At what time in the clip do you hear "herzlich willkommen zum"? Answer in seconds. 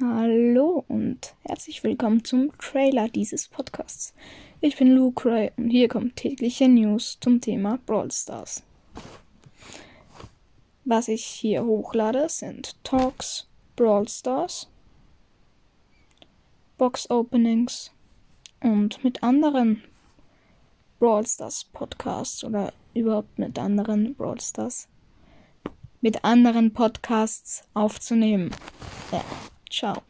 1.42-2.56